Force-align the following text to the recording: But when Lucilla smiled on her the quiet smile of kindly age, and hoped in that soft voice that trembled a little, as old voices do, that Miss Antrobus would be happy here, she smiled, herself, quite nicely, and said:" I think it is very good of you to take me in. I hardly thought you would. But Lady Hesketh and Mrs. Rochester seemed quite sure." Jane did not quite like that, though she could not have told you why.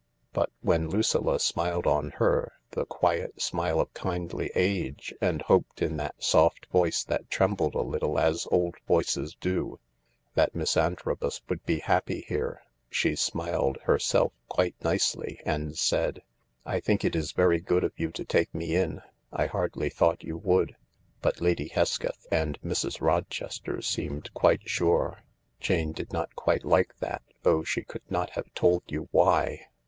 But 0.33 0.49
when 0.61 0.89
Lucilla 0.89 1.39
smiled 1.39 1.85
on 1.85 2.13
her 2.17 2.53
the 2.71 2.87
quiet 2.87 3.39
smile 3.39 3.79
of 3.79 3.93
kindly 3.93 4.49
age, 4.55 5.13
and 5.21 5.43
hoped 5.43 5.79
in 5.79 5.97
that 5.97 6.15
soft 6.23 6.65
voice 6.71 7.03
that 7.03 7.29
trembled 7.29 7.75
a 7.75 7.83
little, 7.83 8.17
as 8.17 8.47
old 8.49 8.75
voices 8.87 9.35
do, 9.39 9.79
that 10.33 10.55
Miss 10.55 10.75
Antrobus 10.75 11.43
would 11.47 11.63
be 11.67 11.81
happy 11.81 12.21
here, 12.27 12.63
she 12.89 13.15
smiled, 13.15 13.77
herself, 13.83 14.31
quite 14.49 14.73
nicely, 14.83 15.39
and 15.45 15.77
said:" 15.77 16.23
I 16.75 16.79
think 16.79 17.05
it 17.05 17.15
is 17.15 17.31
very 17.31 17.59
good 17.59 17.83
of 17.83 17.93
you 17.95 18.11
to 18.13 18.25
take 18.25 18.51
me 18.55 18.75
in. 18.75 19.03
I 19.31 19.45
hardly 19.45 19.91
thought 19.91 20.23
you 20.23 20.35
would. 20.39 20.75
But 21.21 21.41
Lady 21.41 21.67
Hesketh 21.67 22.25
and 22.31 22.59
Mrs. 22.63 23.01
Rochester 23.01 23.83
seemed 23.83 24.33
quite 24.33 24.67
sure." 24.67 25.21
Jane 25.59 25.91
did 25.91 26.11
not 26.11 26.35
quite 26.35 26.65
like 26.65 26.97
that, 27.01 27.21
though 27.43 27.61
she 27.63 27.83
could 27.83 28.09
not 28.09 28.31
have 28.31 28.51
told 28.55 28.81
you 28.87 29.07
why. 29.11 29.67